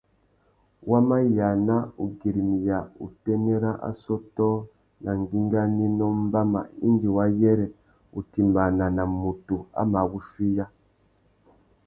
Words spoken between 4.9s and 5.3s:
nà